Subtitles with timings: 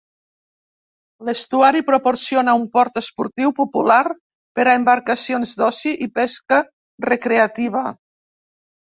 [1.27, 3.99] L'estuari proporciona un port esportiu popular
[4.59, 6.59] per a embarcacions d'oci i pesca
[7.11, 7.85] recreativa.